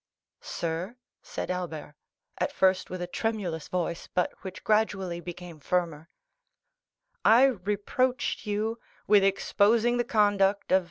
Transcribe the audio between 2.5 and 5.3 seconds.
first with a tremulous voice, but which gradually